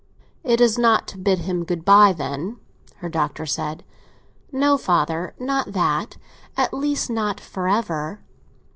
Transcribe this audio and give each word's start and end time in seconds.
"It 0.43 0.59
is 0.59 0.79
not 0.79 1.07
to 1.09 1.17
bid 1.19 1.37
him 1.41 1.63
good 1.63 1.85
bye, 1.85 2.11
then?" 2.11 2.57
her 3.05 3.09
father 3.11 3.45
said. 3.45 3.83
"No, 4.51 4.75
father, 4.75 5.35
not 5.37 5.73
that; 5.73 6.17
at 6.57 6.73
least, 6.73 7.11
not 7.11 7.39
for 7.39 7.67
ever. 7.69 8.19